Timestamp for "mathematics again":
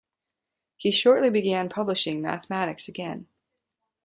2.23-3.27